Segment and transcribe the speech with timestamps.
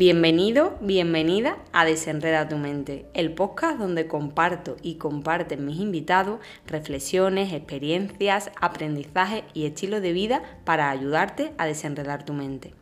[0.00, 7.52] Bienvenido, bienvenida a Desenreda tu mente, el podcast donde comparto y comparten mis invitados reflexiones,
[7.52, 12.72] experiencias, aprendizajes y estilo de vida para ayudarte a desenredar tu mente.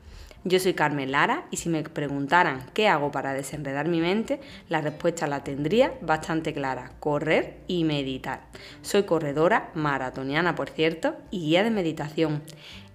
[0.44, 4.80] Yo soy Carmen Lara y si me preguntaran qué hago para desenredar mi mente, la
[4.80, 8.42] respuesta la tendría bastante clara, correr y meditar.
[8.80, 12.42] Soy corredora, maratoniana por cierto, y guía de meditación.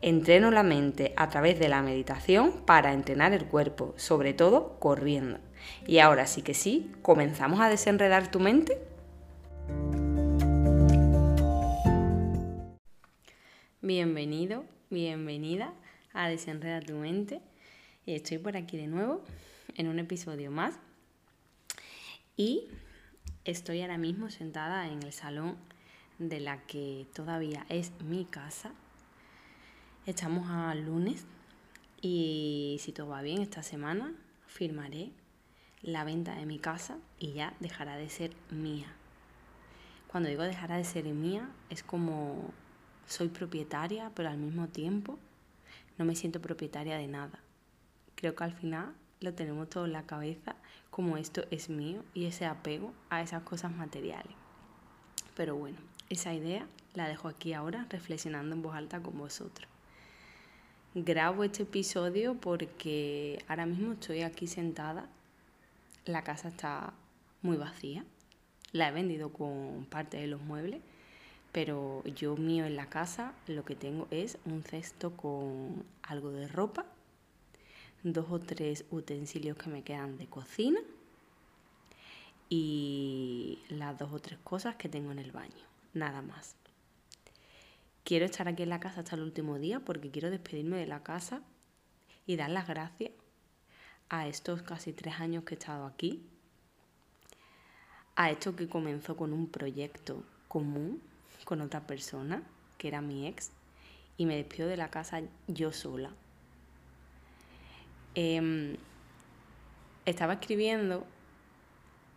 [0.06, 5.40] Entreno la mente a través de la meditación para entrenar el cuerpo, sobre todo corriendo.
[5.88, 8.78] Y ahora sí que sí, ¿comenzamos a desenredar tu mente?
[13.82, 15.74] Bienvenido, bienvenida
[16.12, 17.40] a Desenredar tu mente.
[18.06, 19.24] Estoy por aquí de nuevo
[19.76, 20.78] en un episodio más.
[22.36, 22.68] Y
[23.46, 25.56] estoy ahora mismo sentada en el salón
[26.20, 28.74] de la que todavía es mi casa
[30.06, 31.24] Estamos a lunes
[32.02, 34.14] y si todo va bien esta semana
[34.48, 35.14] firmaré
[35.82, 38.88] la venta de mi casa y ya dejará de ser mía.
[40.10, 42.52] Cuando digo dejará de ser mía es como
[43.08, 45.18] soy propietaria, pero al mismo tiempo
[45.98, 47.40] no me siento propietaria de nada.
[48.16, 50.58] Creo que al final lo tenemos todo en la cabeza
[50.90, 54.36] como esto es mío y ese apego a esas cosas materiales.
[55.34, 55.78] Pero bueno,
[56.10, 59.73] esa idea la dejo aquí ahora reflexionando en voz alta con vosotros
[60.96, 65.08] grabo este episodio porque ahora mismo estoy aquí sentada.
[66.06, 66.94] La casa está
[67.42, 68.06] muy vacía.
[68.72, 70.82] La he vendido con parte de los muebles,
[71.52, 76.48] pero yo mío en la casa lo que tengo es un cesto con algo de
[76.48, 76.86] ropa,
[78.04, 80.80] dos o tres utensilios que me quedan de cocina
[82.50, 86.56] y las dos o tres cosas que tengo en el baño, nada más
[88.04, 91.04] quiero estar aquí en la casa hasta el último día porque quiero despedirme de la
[91.04, 91.42] casa
[92.26, 93.12] y dar las gracias
[94.10, 96.24] a estos casi tres años que he estado aquí,
[98.16, 101.02] a esto que comenzó con un proyecto común
[101.46, 102.44] con otra persona,
[102.78, 103.52] que era mi ex,
[104.18, 106.12] y me despido de la casa yo sola.
[108.16, 108.78] Em,
[110.06, 111.06] estaba escribiendo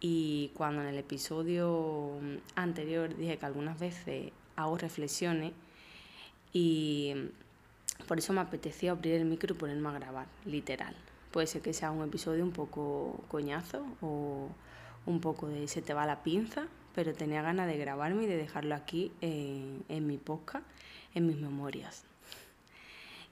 [0.01, 2.21] y cuando en el episodio
[2.55, 5.53] anterior dije que algunas veces hago reflexiones,
[6.53, 7.15] y
[8.09, 10.95] por eso me apeteció abrir el micro y ponerme a grabar, literal.
[11.31, 14.49] Puede ser que sea un episodio un poco coñazo o
[15.07, 18.37] un poco de se te va la pinza, pero tenía ganas de grabarme y de
[18.37, 20.65] dejarlo aquí en, en mi podcast,
[21.15, 22.05] en mis memorias.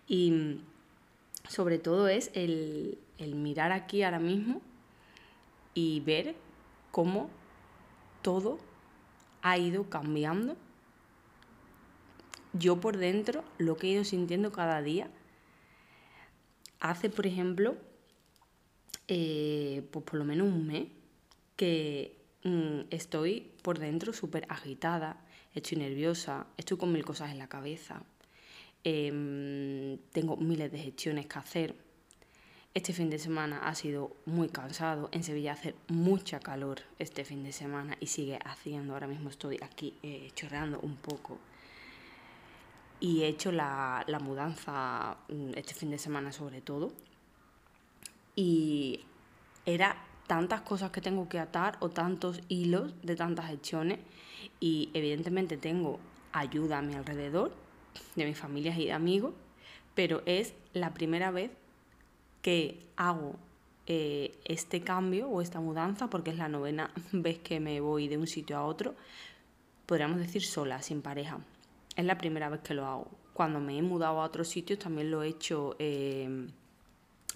[0.07, 0.61] Y
[1.49, 4.61] sobre todo es el, el mirar aquí ahora mismo
[5.75, 6.35] y ver
[6.91, 7.31] cómo
[8.23, 8.59] todo
[9.43, 10.57] ha ido cambiando
[12.55, 15.09] yo por dentro lo que he ido sintiendo cada día.
[16.81, 17.77] Hace, por ejemplo,
[19.09, 20.87] eh, pues por lo menos un mes
[21.57, 25.21] que mm, estoy por dentro súper agitada,
[25.55, 28.03] estoy nerviosa, estoy con mil cosas en la cabeza,
[28.85, 31.75] em, tengo miles de gestiones que hacer.
[32.75, 35.09] Este fin de semana ha sido muy cansado.
[35.13, 38.95] En Sevilla hace mucha calor este fin de semana y sigue haciendo.
[38.95, 41.39] Ahora mismo estoy aquí eh, chorreando un poco
[43.01, 46.93] y he hecho la, mudanza mm, este fin de semana sobre todo.
[48.37, 49.01] Y
[49.67, 49.97] era
[50.27, 53.99] tantas cosas que tengo que atar o tantos hilos de tantas gestiones
[54.61, 56.01] y evidentemente tengo
[56.33, 57.53] ayuda a mi alrededor,
[58.17, 59.35] de mis familias y de amigos,
[59.95, 61.51] pero es la primera vez
[62.43, 63.37] que hago
[63.87, 68.19] eh, este cambio o esta mudanza, porque es la novena vez que me voy de
[68.19, 68.95] un sitio a otro,
[69.87, 71.39] podríamos decir sola, sin pareja
[71.97, 73.11] es la primera vez que lo hago.
[73.33, 76.49] Cuando me he mudado a otros sitios también lo he hecho, eh,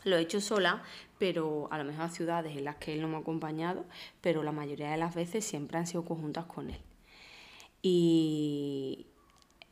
[0.05, 0.83] lo he hecho sola,
[1.19, 3.85] pero a lo mejor a ciudades en las que él no me ha acompañado,
[4.21, 6.81] pero la mayoría de las veces siempre han sido conjuntas con él.
[7.83, 9.07] Y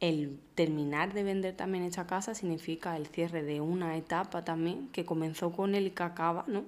[0.01, 5.05] el terminar de vender también esta casa significa el cierre de una etapa también que
[5.05, 6.65] comenzó con él y que acaba, ¿no?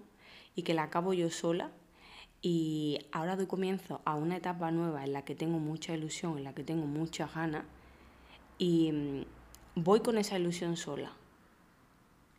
[0.55, 1.71] Y que la acabo yo sola
[2.41, 6.44] y ahora doy comienzo a una etapa nueva en la que tengo mucha ilusión, en
[6.44, 7.64] la que tengo muchas ganas
[8.59, 9.25] y mm,
[9.77, 11.13] voy con esa ilusión sola.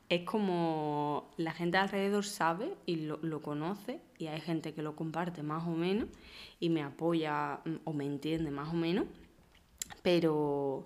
[0.10, 5.44] Es como la gente alrededor sabe y lo, conoce y hay gente que lo comparte
[5.44, 6.10] más o menos
[6.60, 9.06] y me apoya mm, o me entiende más o menos,
[10.04, 10.86] pero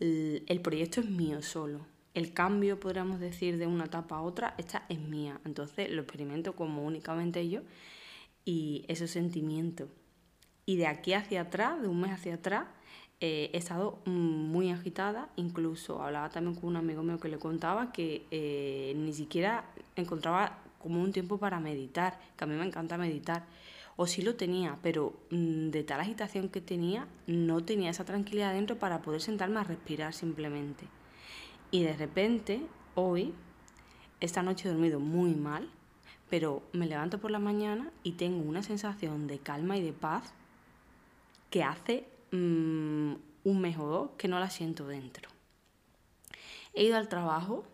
[0.00, 1.86] el, proyecto es mío solo.
[2.14, 5.40] El cambio, podríamos decir, de una etapa a otra, esta es mía.
[5.44, 7.60] Entonces lo experimento como únicamente yo
[8.44, 9.88] y esos sentimientos.
[10.64, 12.66] Y de aquí hacia atrás, de un mes hacia atrás,
[13.20, 17.90] eh, he estado muy agitada, incluso hablaba también con un amigo mío que le contaba
[17.90, 19.64] que eh, ni siquiera
[19.96, 23.46] encontraba como un tiempo para meditar, que a mí me encanta meditar.
[23.96, 28.52] O sí lo tenía, pero mm, de tal agitación que tenía, no tenía esa tranquilidad
[28.52, 30.86] dentro para poder sentarme a respirar simplemente.
[31.70, 32.60] Y de repente,
[32.94, 33.32] hoy,
[34.20, 35.70] esta noche he dormido muy mal,
[36.28, 40.34] pero me levanto por la mañana y tengo una sensación de calma y de paz
[41.50, 43.14] que hace mm,
[43.44, 45.30] un mes o dos que no la siento dentro.
[46.74, 47.64] He ido al trabajo,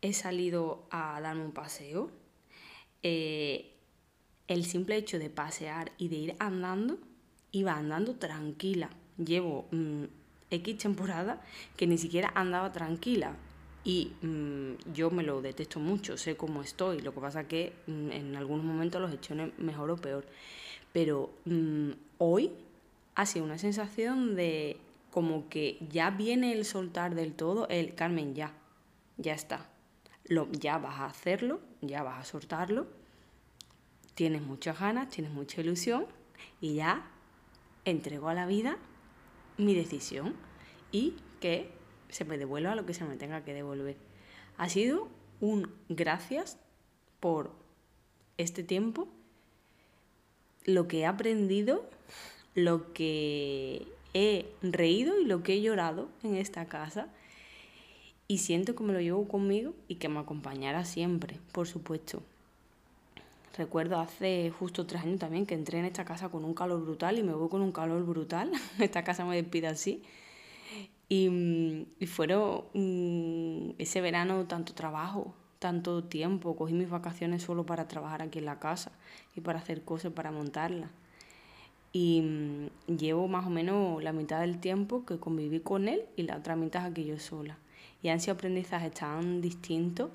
[0.00, 2.10] he salido a darme un paseo.
[3.02, 3.70] Eh,
[4.48, 6.98] el simple hecho de pasear y de ir andando,
[7.52, 8.90] iba andando tranquila.
[9.16, 10.04] Llevo mm,
[10.50, 11.40] X temporada
[11.76, 13.36] que ni siquiera andaba tranquila.
[13.84, 17.00] Y mm, yo me lo detesto mucho, sé cómo estoy.
[17.00, 20.26] Lo que pasa que en algunos momentos los hecho mejor o peor.
[20.92, 21.30] Pero
[22.18, 22.50] hoy
[23.14, 24.78] ha sido una sensación de
[25.10, 28.52] como que ya viene el soltar del todo, el Carmen, ya,
[29.16, 29.68] ya está.
[30.24, 32.86] Lo, ya vas a hacerlo, ya vas a soltarlo,
[34.14, 36.06] tienes muchas ganas, tienes mucha ilusión
[36.60, 37.06] y ya
[37.84, 38.78] entrego a la vida
[39.56, 40.34] mi decisión
[40.90, 41.70] y que
[42.08, 43.96] se me devuelva lo que se me tenga que devolver.
[44.56, 45.08] Ha sido
[45.40, 46.58] un gracias
[47.20, 47.52] por
[48.36, 49.08] este tiempo,
[50.64, 51.88] lo que he aprendido,
[52.54, 57.08] lo que he reído y lo que he llorado en esta casa.
[58.26, 62.22] Y siento que me lo llevo conmigo y que me acompañará siempre, por supuesto.
[63.56, 67.18] Recuerdo hace justo tres años también que entré en esta casa con un calor brutal
[67.18, 68.50] y me voy con un calor brutal.
[68.78, 70.02] esta casa me despide así.
[71.08, 76.56] Y, mm, y fueron mm, ese verano tanto trabajo, tanto tiempo.
[76.56, 78.90] Cogí mis vacaciones solo para trabajar aquí en la casa
[79.36, 80.90] y para hacer cosas, para montarla
[81.94, 86.24] y mm, llevo más o menos la mitad del tiempo que conviví con él y
[86.24, 87.56] la otra mitad aquí yo sola.
[88.02, 90.10] Y han sido aprendizajes tan distintos.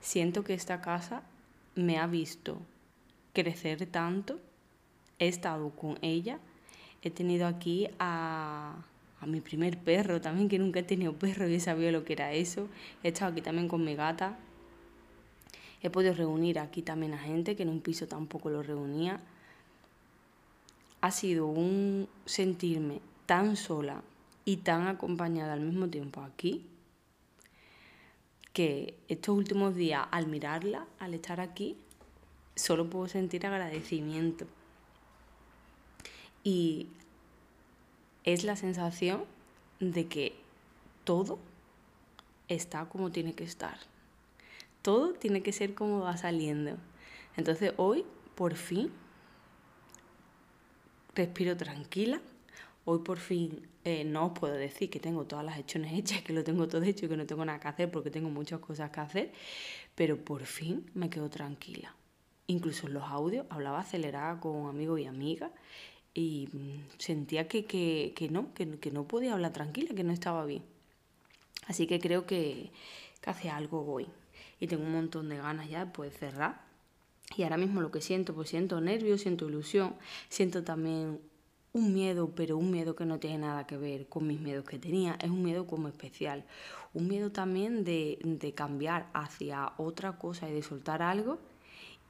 [0.00, 1.22] Siento que esta casa
[1.74, 2.58] me ha visto
[3.34, 4.40] crecer tanto.
[5.18, 6.38] He estado con ella.
[7.02, 8.82] He tenido aquí a,
[9.20, 12.14] a mi primer perro también, que nunca he tenido perro y he sabido lo que
[12.14, 12.66] era eso.
[13.02, 14.38] He estado aquí también con mi gata.
[15.82, 19.20] He podido reunir aquí también a gente que en un piso tampoco lo reunía
[21.00, 24.02] ha sido un sentirme tan sola
[24.44, 26.64] y tan acompañada al mismo tiempo aquí,
[28.52, 31.76] que estos últimos días al mirarla, al estar aquí,
[32.56, 34.46] solo puedo sentir agradecimiento.
[36.42, 36.88] Y
[38.24, 39.24] es la sensación
[39.80, 40.34] de que
[41.04, 41.38] todo
[42.48, 43.78] está como tiene que estar.
[44.82, 46.76] Todo tiene que ser como va saliendo.
[47.36, 48.04] Entonces hoy,
[48.34, 48.90] por fin,
[51.18, 52.20] respiro tranquila.
[52.84, 56.32] Hoy por fin eh, no os puedo decir que tengo todas las acciones hechas, que
[56.32, 58.90] lo tengo todo hecho y que no tengo nada que hacer porque tengo muchas cosas
[58.90, 59.32] que hacer,
[59.94, 61.94] pero por fin me quedo tranquila.
[62.46, 65.50] Incluso en los audios hablaba acelerada con amigos y amigas
[66.14, 70.46] y mm, sentía que, que, no, que, que, no podía hablar tranquila, que no estaba
[70.46, 70.62] bien.
[71.66, 72.70] Así que creo que,
[73.20, 74.06] que hace algo hoy
[74.60, 76.67] y tengo un montón de ganas ya de poder cerrar
[77.36, 79.94] y ahora mismo lo que siento, pues siento nervios, siento ilusión,
[80.28, 81.20] siento también
[81.72, 84.78] un miedo, pero un miedo que no tiene nada que ver con mis miedos que
[84.78, 86.44] tenía, es un miedo como especial.
[86.94, 91.38] Un miedo también de, de cambiar hacia otra cosa y de soltar algo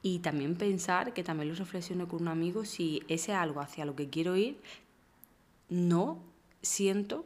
[0.01, 3.95] y también pensar, que también lo reflexiono con un amigo, si ese algo hacia lo
[3.95, 4.57] que quiero ir,
[5.67, 6.23] no
[6.61, 7.25] siento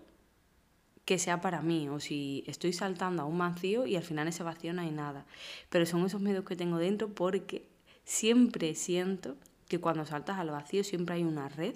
[1.06, 4.42] que sea para mí o si estoy saltando a un vacío y al final ese
[4.44, 5.26] vacío no hay nada.
[5.70, 7.68] Pero son esos miedos que tengo dentro porque
[8.06, 9.36] siempre siento
[9.68, 11.76] que cuando saltas al vacío siempre hay una red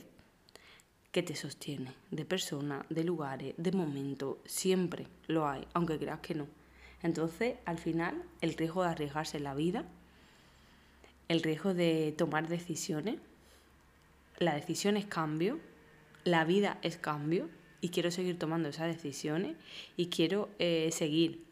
[1.11, 6.35] que te sostiene, de personas, de lugares, de momentos, siempre lo hay, aunque creas que
[6.35, 6.47] no.
[7.01, 9.85] Entonces, al final, el riesgo de arriesgarse en la vida,
[11.27, 13.19] el riesgo de tomar decisiones,
[14.37, 15.59] la decisión es cambio,
[16.23, 17.49] la vida es cambio
[17.81, 19.55] y quiero seguir tomando esas decisiones
[19.95, 21.45] y quiero eh, seguir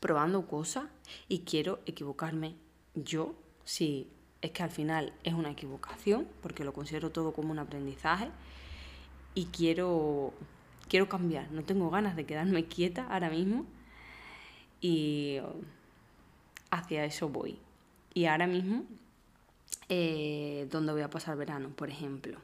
[0.00, 0.84] probando cosas
[1.28, 2.54] y quiero equivocarme
[2.94, 3.34] yo
[3.66, 4.08] si
[4.40, 8.28] es que al final es una equivocación, porque lo considero todo como un aprendizaje
[9.34, 10.32] y quiero,
[10.88, 13.66] quiero cambiar, no tengo ganas de quedarme quieta ahora mismo
[14.80, 15.38] y
[16.70, 17.58] hacia eso voy.
[18.14, 18.84] Y ahora mismo,
[19.88, 22.38] eh, ¿dónde voy a pasar verano, por ejemplo?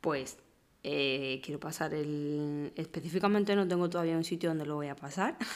[0.00, 0.38] Pues
[0.82, 2.72] eh, quiero pasar el...
[2.74, 5.36] Específicamente no tengo todavía un sitio donde lo voy a pasar.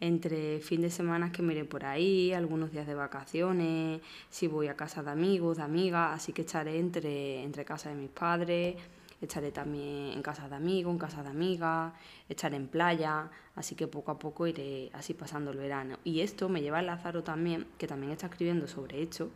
[0.00, 4.68] entre fin de semana que me iré por ahí, algunos días de vacaciones, si voy
[4.68, 8.76] a casa de amigos, de amigas, así que estaré entre, entre casa de mis padres,
[9.20, 11.92] estaré también en casa de amigos, en casa de amigas,
[12.28, 15.98] estaré en playa, así que poco a poco iré así pasando el verano.
[16.04, 19.30] Y esto me lleva a Lázaro también, que también está escribiendo sobre esto,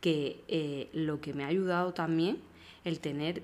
[0.00, 2.38] que eh, lo que me ha ayudado también
[2.84, 3.42] el tener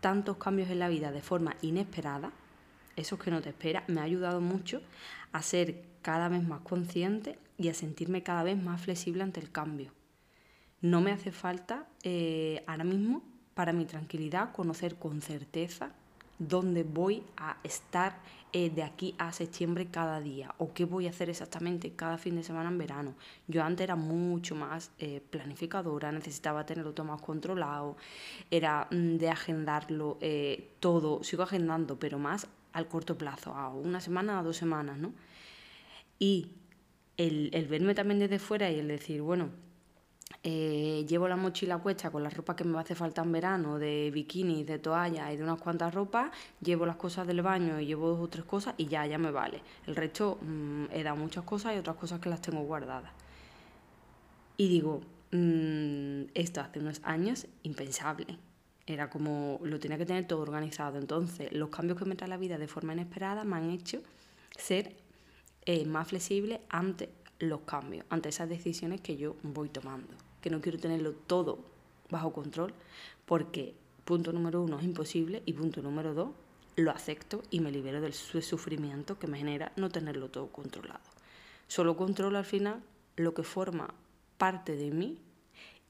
[0.00, 2.32] tantos cambios en la vida de forma inesperada,
[2.98, 4.82] esos que no te esperas, me ha ayudado mucho
[5.32, 9.50] a ser cada vez más consciente y a sentirme cada vez más flexible ante el
[9.50, 9.92] cambio.
[10.80, 13.22] No me hace falta eh, ahora mismo,
[13.54, 15.90] para mi tranquilidad, conocer con certeza
[16.38, 18.20] dónde voy a estar
[18.52, 22.36] eh, de aquí a septiembre cada día o qué voy a hacer exactamente cada fin
[22.36, 23.14] de semana en verano.
[23.48, 27.96] Yo antes era mucho más eh, planificadora, necesitaba tenerlo todo más controlado,
[28.52, 30.18] era mm, de agendarlo
[30.78, 35.12] todo, sigo agendando, pero más al corto plazo, a una semana, a dos semanas, ¿no?
[36.18, 36.52] Y
[37.16, 39.50] el, el verme también desde fuera y el decir, bueno,
[40.44, 43.32] eh, llevo la mochila cuesta con la ropa que me va a hacer falta en
[43.32, 47.80] verano, de bikini, de toalla y de unas cuantas ropas, llevo las cosas del baño
[47.80, 49.60] y llevo dos o tres cosas y ya, ya me vale.
[49.86, 53.10] El resto mm, he dado muchas cosas y otras cosas que las tengo guardadas.
[54.56, 55.00] Y digo,
[55.32, 58.38] mm, esto hace unos años impensable.
[58.88, 60.98] Era como, lo tenía que tener todo organizado.
[60.98, 64.00] Entonces, los cambios que me trae la vida de forma inesperada me han hecho
[64.56, 64.96] ser
[65.66, 70.14] eh, más flexible ante los cambios, ante esas decisiones que yo voy tomando.
[70.40, 71.58] Que no quiero tenerlo todo
[72.08, 72.72] bajo control
[73.26, 73.74] porque
[74.06, 76.30] punto número uno es imposible y punto número dos
[76.76, 81.00] lo acepto y me libero del sufrimiento que me genera no tenerlo todo controlado.
[81.66, 82.82] Solo controlo al final
[83.16, 83.92] lo que forma
[84.38, 85.18] parte de mí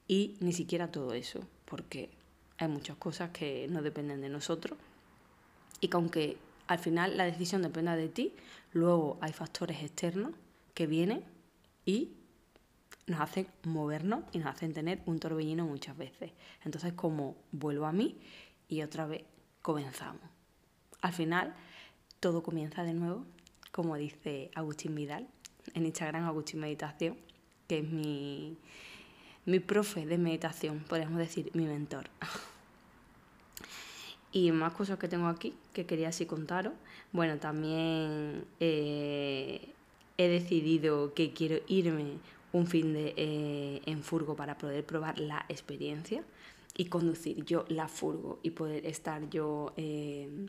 [0.07, 2.09] y ni siquiera todo eso, porque
[2.59, 4.77] hay muchas cosas que no dependen de nosotros
[5.79, 6.37] y que aunque
[6.67, 8.35] al final la decisión dependa de ti,
[8.73, 10.33] luego hay factores externos
[10.73, 11.23] que vienen
[11.85, 12.11] y
[13.07, 16.31] nos hacen movernos y nos hacen tener un torbellino muchas veces.
[16.63, 18.19] Entonces, como vuelvo a mí
[18.67, 19.23] y otra vez
[19.61, 20.21] comenzamos.
[21.01, 21.55] Al final,
[22.19, 23.25] todo comienza de nuevo,
[23.71, 25.27] como dice Agustín Vidal
[25.73, 27.17] en Instagram, Agustín Meditación,
[27.67, 28.57] que es mi,
[29.45, 32.09] mi profe de meditación, podríamos decir, mi mentor.
[34.31, 36.73] y más cosas que tengo aquí que quería así contaros.
[37.11, 39.69] Bueno, también eh,
[40.17, 42.17] he decidido que quiero irme
[42.51, 46.23] un fin de eh, en furgo para poder probar la experiencia
[46.75, 50.47] y conducir yo la furgo y poder estar yo eh,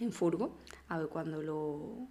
[0.00, 0.56] en furgo
[0.88, 2.06] a ver cuándo lo,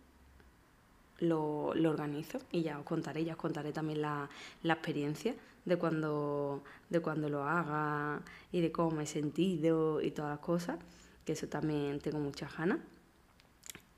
[1.20, 4.30] lo, organizo y ya os contaré, ya os contaré también la,
[4.64, 10.32] experiencia de cuando, de cuando lo haga y de cómo me he sentido y todas
[10.32, 10.78] las cosas,
[11.26, 12.80] que eso también tengo muchas ganas.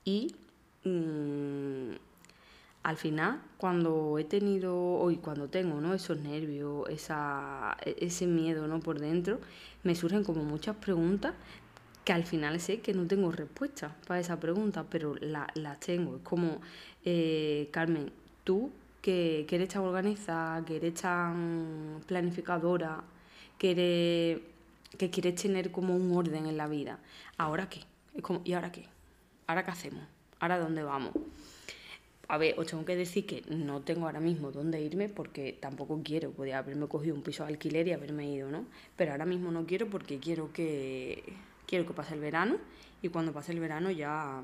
[0.04, 0.34] Y
[0.84, 1.92] mm,
[2.82, 5.92] al final, cuando he tenido, hoy cuando tengo ¿no?
[5.92, 8.80] esos nervios, esa, e, ese miedo ¿no?
[8.80, 9.40] por dentro,
[9.82, 11.34] me surgen como muchas preguntas
[12.04, 16.16] que al final sé que no tengo respuesta para esa pregunta, pero las la tengo.
[16.16, 16.62] Es como,
[17.04, 18.10] eh, Carmen,
[18.44, 18.70] tú
[19.08, 23.02] que, que, eres tan organizada, que eres tan planificadora,
[23.56, 24.42] que, eres,
[24.98, 26.98] que quieres tener como un orden en la vida,
[27.38, 27.80] ¿ahora qué?
[28.14, 28.84] Es como, ¿y ahora qué?
[29.46, 30.04] ¿Ahora qué hacemos?
[30.40, 31.12] ¿Ahora dónde vamos?
[32.28, 36.02] A ver, os tengo que decir que no tengo ahora mismo dónde irme porque tampoco
[36.04, 36.30] quiero.
[36.32, 38.66] Podría haberme cogido un piso de alquiler y haberme ido, ¿no?
[38.94, 41.32] Pero ahora mismo no quiero porque quiero que
[41.66, 42.58] quiero que pase el verano
[43.00, 44.42] y cuando pase el verano ya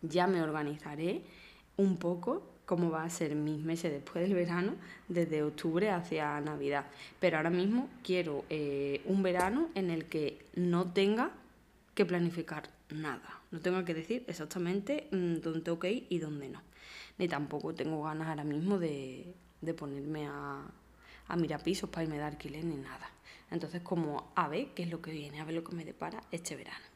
[0.00, 1.20] ya me organizaré
[1.76, 4.76] un poco cómo va a ser mis meses después del verano,
[5.06, 6.86] desde octubre hacia Navidad.
[7.20, 11.32] Pero ahora mismo quiero eh, un verano en el que no tenga
[11.94, 13.42] que planificar nada.
[13.50, 16.62] No tengo que decir exactamente mm, dónde tengo que ir y dónde no.
[17.18, 19.34] Ni tampoco tengo ganas ahora mismo de,
[19.76, 20.62] ponerme a,
[21.28, 23.10] a mirar pisos para irme dar alquiler ni nada.
[23.50, 26.22] Entonces, como a ver qué es lo que viene, a ver lo que me depara
[26.30, 26.91] este verano.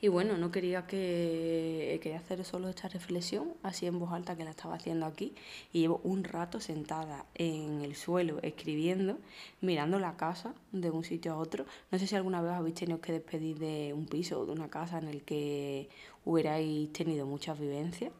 [0.00, 4.44] Y bueno, no quería que quería hacer solo esta reflexión así en voz alta que
[4.44, 5.34] la estaba haciendo aquí
[5.72, 9.18] y llevo un rato sentada en el suelo escribiendo,
[9.60, 11.66] mirando la casa de un sitio a otro.
[11.90, 14.70] No sé si alguna vez habéis tenido que despedir de un piso o de una
[14.70, 15.88] casa en el que
[16.24, 18.12] hubierais tenido muchas vivencias.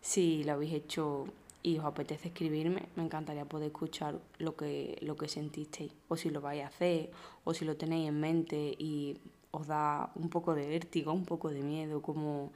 [0.00, 1.26] Si lo habéis hecho
[1.62, 6.30] y os apetece escribirme, me encantaría poder escuchar lo que, lo que sentisteis, o si
[6.30, 7.12] lo vais a hacer,
[7.44, 9.18] o si lo tenéis en mente y
[9.52, 12.50] os da un poco de vértigo, un poco de miedo, como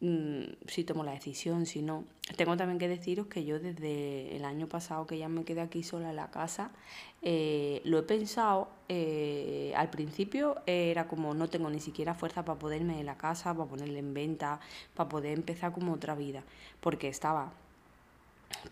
[0.00, 2.04] mm, si tomo la decisión, si no.
[2.36, 5.84] Tengo también que deciros que yo desde el año pasado que ya me quedé aquí
[5.84, 6.72] sola en la casa,
[7.22, 12.58] eh, lo he pensado, eh, al principio era como no tengo ni siquiera fuerza para
[12.58, 14.58] poderme de la casa, para ponerle en venta,
[14.94, 16.42] para poder empezar como otra vida,
[16.80, 17.52] porque estaba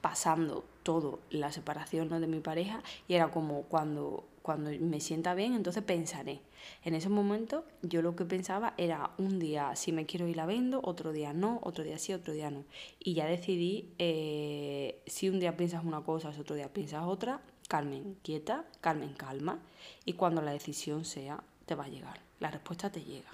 [0.01, 5.55] pasando todo la separación de mi pareja y era como cuando cuando me sienta bien,
[5.55, 6.41] entonces pensaré.
[6.85, 10.47] En ese momento yo lo que pensaba era un día si me quiero ir la
[10.47, 12.65] vendo, otro día no, otro día sí, otro día no.
[12.99, 17.41] Y ya decidí eh, si un día piensas una cosa, si otro día piensas otra,
[17.69, 19.61] Carmen, quieta, Carmen, calma.
[20.05, 22.21] Y cuando la decisión sea, te va a llegar.
[22.41, 23.31] La respuesta te llega.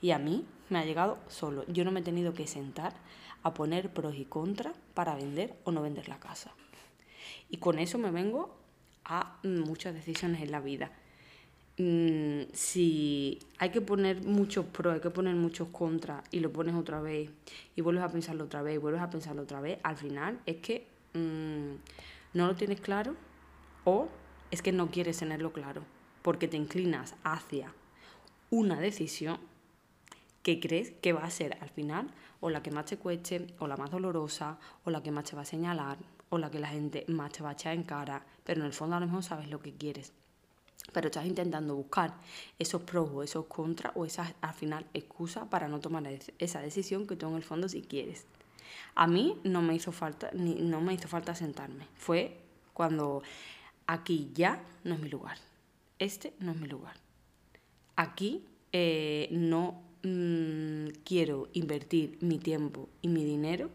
[0.00, 1.64] Y a mí me ha llegado solo.
[1.66, 2.94] Yo no me he tenido que sentar
[3.42, 6.52] a poner pros y contras para vender o no vender la casa.
[7.50, 8.56] Y con eso me vengo
[9.06, 10.90] a muchas decisiones en la vida.
[11.78, 16.74] Mm, si hay que poner muchos pros, hay que poner muchos contras y lo pones
[16.74, 17.30] otra vez
[17.74, 20.56] y vuelves a pensarlo otra vez y vuelves a pensarlo otra vez, al final es
[20.56, 21.74] que mm,
[22.34, 23.14] no lo tienes claro
[23.84, 24.08] o
[24.50, 25.82] es que no quieres tenerlo claro
[26.22, 27.72] porque te inclinas hacia
[28.50, 29.38] una decisión
[30.42, 32.08] que crees que va a ser al final
[32.40, 35.36] o la que más te cueste, o la más dolorosa, o la que más te
[35.36, 35.98] va a señalar,
[36.30, 38.72] o la que la gente más te va a echar en cara, pero en el
[38.72, 40.12] fondo a lo mejor sabes lo que quieres.
[40.92, 42.14] Pero estás intentando buscar
[42.58, 46.04] esos pros o esos contras o esas al final excusas para no tomar
[46.38, 48.26] esa decisión que tú en el fondo si quieres.
[48.94, 51.86] A mí no me hizo falta, ni, no me hizo falta sentarme.
[51.96, 52.38] Fue
[52.72, 53.22] cuando
[53.86, 55.38] aquí ya no es mi lugar.
[55.98, 56.94] Este no es mi lugar.
[57.96, 63.70] Aquí eh, no Mm, quiero invertir mi tiempo y mi dinero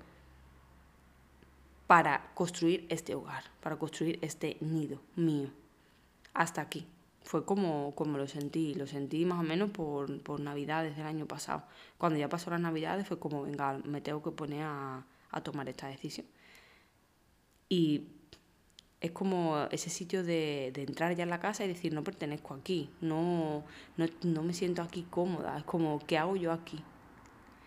[1.92, 5.50] para construir este hogar, para construir este nido mío.
[6.34, 6.88] Hasta aquí.
[7.22, 11.26] Fue como, como lo sentí, lo sentí más o menos por, por Navidades del año
[11.26, 11.64] pasado.
[11.98, 15.68] Cuando ya pasó las Navidades fue como, venga, me tengo que poner a, a tomar
[15.68, 16.26] esta decisión.
[17.68, 18.08] Y
[19.02, 22.54] es como ese sitio de, de, entrar ya en la casa y decir, no pertenezco
[22.54, 23.66] aquí, no,
[23.98, 26.82] no, no, me siento aquí cómoda, es como, ¿qué hago yo aquí?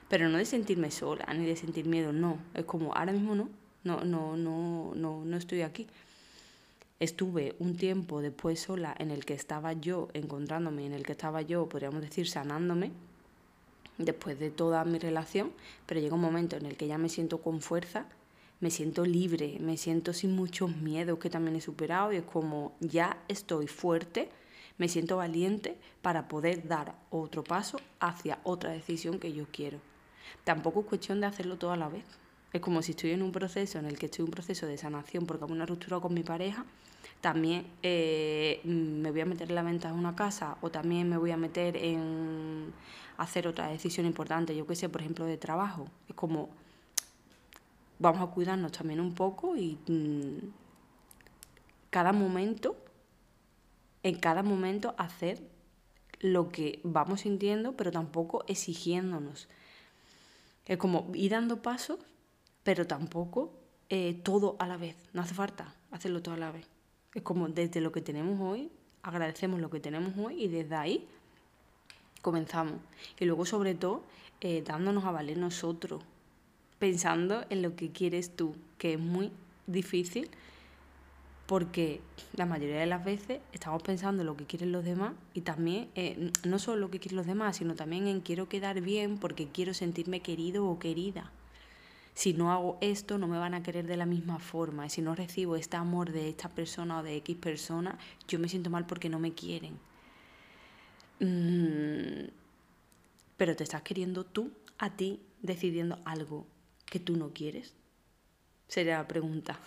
[0.08, 3.50] Pero no de sentirme sola, ni de sentir miedo, no, es como, ahora mismo no,
[3.84, 5.86] no, no, no, no, no estoy aquí.
[7.00, 11.42] Estuve un tiempo después sola en el que estaba yo encontrándome, en el que estaba
[11.42, 12.92] yo, podríamos decir, sanándome,
[13.98, 15.52] después de toda mi relación,
[15.86, 18.06] pero llega un momento en el que ya me siento con fuerza
[18.64, 22.72] me siento libre, me siento sin muchos miedos que también he superado y es como
[22.80, 24.30] ya estoy fuerte,
[24.78, 29.80] me siento valiente para poder dar otro paso hacia otra decisión que yo quiero.
[30.44, 32.04] Tampoco es cuestión de hacerlo todo a la vez.
[32.54, 34.78] Es como si estoy en un proceso en el que estoy en un proceso de
[34.78, 36.64] sanación porque hago una ruptura con mi pareja,
[37.20, 41.16] también eh, me voy a meter en la venta de una casa o también me
[41.16, 42.72] voy a meter en
[43.16, 45.88] hacer otra decisión importante, yo que sé, por ejemplo, de trabajo.
[46.08, 46.48] Es como
[47.98, 50.52] vamos a cuidarnos también un poco y mm,
[51.90, 52.76] cada momento,
[54.04, 55.42] en cada momento hacer
[56.20, 59.48] lo que vamos sintiendo, pero tampoco exigiéndonos.
[60.66, 61.98] Es como ir dando pasos,
[62.64, 63.52] pero tampoco
[63.90, 64.96] eh, todo a la vez.
[65.12, 66.66] No hace falta hacerlo todo a la vez.
[67.14, 68.70] Es como desde lo que tenemos hoy,
[69.02, 71.06] agradecemos lo que tenemos hoy y desde ahí
[72.22, 72.80] comenzamos.
[73.20, 74.02] Y luego sobre todo
[74.40, 76.02] eh, dándonos a valer nosotros,
[76.78, 79.30] pensando en lo que quieres tú, que es muy
[79.66, 80.28] difícil
[81.46, 82.00] porque
[82.34, 85.88] la mayoría de las veces estamos pensando en lo que quieren los demás y también
[85.94, 89.48] eh, no solo lo que quieren los demás, sino también en quiero quedar bien porque
[89.48, 91.30] quiero sentirme querido o querida.
[92.14, 94.86] Si no hago esto, no me van a querer de la misma forma.
[94.86, 97.98] Y si no recibo este amor de esta persona o de X persona,
[98.28, 99.78] yo me siento mal porque no me quieren.
[101.20, 102.28] Mm,
[103.36, 106.46] pero te estás queriendo tú a ti decidiendo algo
[106.86, 107.74] que tú no quieres?
[108.68, 109.58] Sería la pregunta.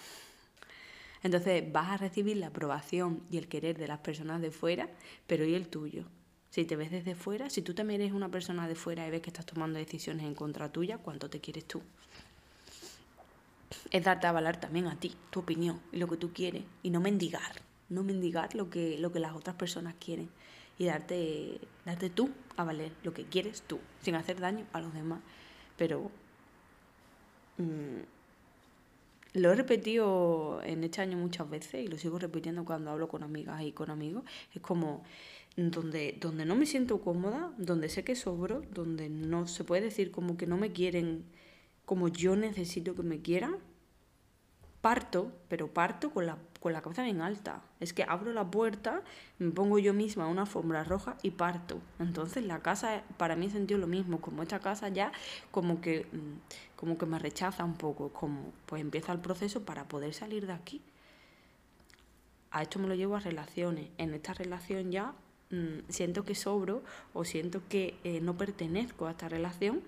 [1.24, 4.90] Entonces vas a recibir la aprobación y el querer de las personas de fuera,
[5.26, 6.06] pero ¿y el tuyo?
[6.50, 9.22] Si te ves desde fuera, si tú también eres una persona de fuera y ves
[9.22, 11.82] que estás tomando decisiones en contra tuya, ¿cuánto te quieres tú?
[13.92, 16.90] Es darte a avalar también a ti, tu opinión y lo que tú quieres, y
[16.90, 20.30] no mendigar, no mendigar lo que, lo que las otras personas quieren,
[20.78, 24.94] y darte, darte tú a valer lo que quieres tú, sin hacer daño a los
[24.94, 25.22] demás.
[25.78, 26.12] Pero
[27.58, 28.04] Mm,
[29.34, 33.24] lo he repetido en este año muchas veces y lo sigo repitiendo cuando hablo con
[33.24, 34.24] amigas y con amigos.
[34.54, 35.04] Es como
[35.56, 40.12] donde, donde no me siento cómoda, donde sé que sobro, donde no se puede decir
[40.12, 41.26] como que no me quieren
[41.86, 43.58] como yo necesito que me quieran,
[44.82, 47.62] parto, pero parto con la, con la cabeza bien alta.
[47.80, 49.02] Es que abro la puerta,
[49.40, 51.80] me pongo yo misma una alfombra roja y parto.
[52.00, 55.12] Entonces la casa para mí sentido lo mismo, como esta casa ya
[55.52, 59.88] como que, mm, como que me rechaza un poco, como pues empieza el proceso para
[59.88, 60.82] poder salir de aquí.
[62.52, 63.90] A esto me lo llevo a relaciones.
[63.98, 65.14] En esta relación ya
[65.52, 69.82] mm, siento que sobro o siento que eh, no pertenezco a esta relación,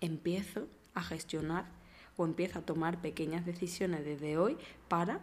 [0.00, 1.81] empiezo a gestionar
[2.16, 4.56] o empiezo a tomar pequeñas decisiones desde hoy
[4.88, 5.20] para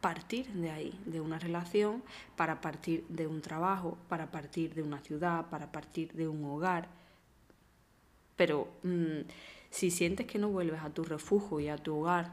[0.00, 2.02] partir de ahí, de una relación,
[2.36, 6.88] para partir de un trabajo, para partir de una ciudad, para partir de un hogar.
[8.36, 9.20] Pero mm,
[9.70, 12.32] si sientes que no vuelves a tu refugio y a tu hogar,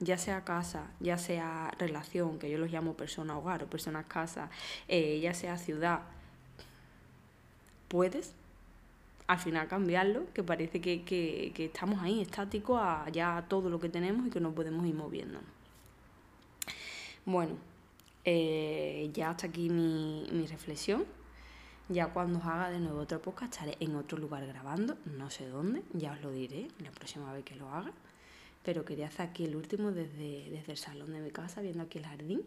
[0.00, 4.50] ya sea casa, ya sea relación, que yo los llamo persona hogar o persona casa,
[4.88, 6.00] eh, ya sea ciudad,
[7.88, 8.34] puedes
[9.32, 13.88] al final cambiarlo, que parece que, que, estamos ahí estáticos a ya todo lo que
[13.88, 15.50] tenemos y que no podemos ir moviéndonos.
[17.24, 17.56] Bueno,
[18.24, 21.04] eh, ya hasta aquí mi, mi, reflexión.
[21.88, 25.48] Ya cuando os haga de nuevo otro podcast estaré en otro lugar grabando, no sé
[25.48, 27.92] dónde, ya os lo diré la próxima vez que lo haga.
[28.62, 31.98] Pero quería hacer aquí el último desde, desde el salón de mi casa, viendo aquí
[31.98, 32.42] el jardín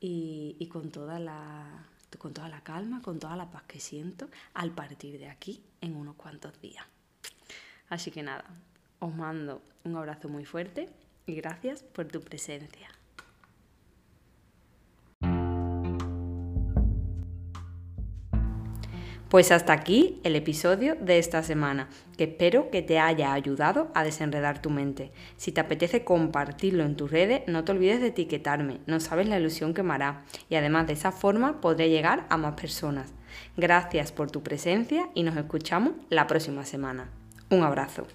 [0.00, 1.86] y, y con toda la,
[2.18, 5.96] con toda la calma, con toda la paz que siento al partir de aquí en
[5.96, 6.84] unos cuantos días.
[7.88, 8.44] Así que nada,
[9.00, 10.88] os mando un abrazo muy fuerte
[11.26, 12.88] y gracias por tu presencia.
[19.32, 24.04] Pues hasta aquí el episodio de esta semana, que espero que te haya ayudado a
[24.04, 25.10] desenredar tu mente.
[25.38, 29.38] Si te apetece compartirlo en tus redes, no te olvides de etiquetarme, no sabes la
[29.38, 33.14] ilusión que me hará y además de esa forma podré llegar a más personas.
[33.56, 37.08] Gracias por tu presencia y nos escuchamos la próxima semana.
[37.48, 38.06] Un abrazo.